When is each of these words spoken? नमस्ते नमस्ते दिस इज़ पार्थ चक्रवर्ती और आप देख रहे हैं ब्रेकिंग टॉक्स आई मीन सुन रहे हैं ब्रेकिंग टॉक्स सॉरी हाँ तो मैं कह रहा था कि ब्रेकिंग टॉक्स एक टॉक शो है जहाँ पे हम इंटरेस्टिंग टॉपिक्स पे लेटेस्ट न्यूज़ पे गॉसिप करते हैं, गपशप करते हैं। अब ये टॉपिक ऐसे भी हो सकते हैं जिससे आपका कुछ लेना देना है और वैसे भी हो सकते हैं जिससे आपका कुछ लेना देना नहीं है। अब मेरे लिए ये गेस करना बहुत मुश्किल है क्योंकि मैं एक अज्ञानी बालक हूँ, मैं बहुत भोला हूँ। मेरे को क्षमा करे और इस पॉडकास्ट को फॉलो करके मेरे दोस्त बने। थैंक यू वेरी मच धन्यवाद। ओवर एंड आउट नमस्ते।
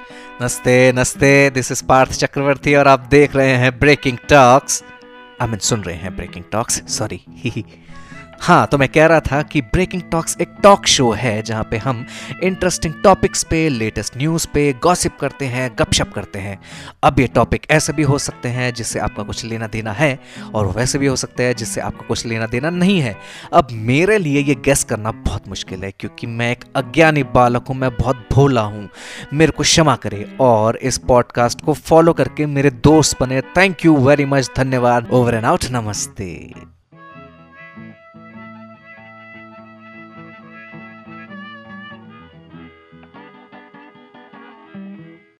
नमस्ते 0.00 0.92
नमस्ते 0.92 1.50
दिस 1.50 1.70
इज़ 1.72 1.84
पार्थ 1.84 2.12
चक्रवर्ती 2.12 2.74
और 2.74 2.88
आप 2.88 3.06
देख 3.10 3.36
रहे 3.36 3.54
हैं 3.56 3.78
ब्रेकिंग 3.78 4.18
टॉक्स 4.28 4.82
आई 5.42 5.48
मीन 5.48 5.58
सुन 5.68 5.80
रहे 5.80 5.96
हैं 5.96 6.14
ब्रेकिंग 6.16 6.44
टॉक्स 6.52 6.82
सॉरी 6.96 7.20
हाँ 8.40 8.66
तो 8.66 8.78
मैं 8.78 8.88
कह 8.88 9.06
रहा 9.06 9.20
था 9.20 9.40
कि 9.42 9.60
ब्रेकिंग 9.62 10.02
टॉक्स 10.02 10.36
एक 10.40 10.54
टॉक 10.62 10.86
शो 10.86 11.10
है 11.12 11.42
जहाँ 11.42 11.64
पे 11.70 11.76
हम 11.76 12.04
इंटरेस्टिंग 12.42 12.94
टॉपिक्स 13.04 13.42
पे 13.44 13.68
लेटेस्ट 13.68 14.16
न्यूज़ 14.16 14.46
पे 14.54 14.72
गॉसिप 14.72 15.16
करते 15.20 15.46
हैं, 15.46 15.70
गपशप 15.78 16.12
करते 16.14 16.38
हैं। 16.38 16.58
अब 17.02 17.20
ये 17.20 17.26
टॉपिक 17.26 17.66
ऐसे 17.70 17.92
भी 17.92 18.02
हो 18.02 18.18
सकते 18.18 18.48
हैं 18.48 18.72
जिससे 18.74 18.98
आपका 18.98 19.22
कुछ 19.22 19.44
लेना 19.44 19.66
देना 19.66 19.92
है 19.92 20.18
और 20.54 20.66
वैसे 20.66 20.98
भी 20.98 21.06
हो 21.06 21.16
सकते 21.16 21.42
हैं 21.42 21.56
जिससे 21.56 21.80
आपका 21.80 22.06
कुछ 22.06 22.26
लेना 22.26 22.46
देना 22.46 22.70
नहीं 22.70 23.00
है। 23.00 23.16
अब 23.52 23.68
मेरे 23.72 24.18
लिए 24.18 24.42
ये 24.42 24.54
गेस 24.54 24.84
करना 24.84 25.12
बहुत 25.12 25.48
मुश्किल 25.48 25.84
है 25.84 25.90
क्योंकि 25.90 26.26
मैं 26.26 26.50
एक 26.52 26.64
अज्ञानी 26.76 27.22
बालक 27.22 27.68
हूँ, 27.68 27.76
मैं 27.76 27.94
बहुत 27.96 28.26
भोला 28.32 28.62
हूँ। 28.62 28.88
मेरे 29.34 29.52
को 29.52 29.62
क्षमा 29.62 29.96
करे 29.96 30.26
और 30.40 30.76
इस 30.76 30.98
पॉडकास्ट 30.98 31.60
को 31.60 31.74
फॉलो 31.74 32.12
करके 32.12 32.46
मेरे 32.46 32.70
दोस्त 32.70 33.22
बने। 33.22 33.40
थैंक 33.56 33.84
यू 33.84 33.96
वेरी 34.08 34.24
मच 34.24 34.50
धन्यवाद। 34.56 35.10
ओवर 35.10 35.34
एंड 35.34 35.44
आउट 35.44 35.70
नमस्ते। 35.70 36.79